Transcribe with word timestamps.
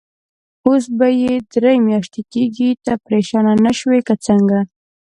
اوس 0.67 0.83
به 0.97 1.07
یې 1.21 1.33
درې 1.53 1.73
میاشتې 1.87 2.21
کېږي، 2.33 2.69
ته 2.85 2.93
پرېشانه 3.05 3.53
نه 3.65 3.71
شوې 3.79 3.99
که 4.07 4.15
څنګه؟ 4.25 4.59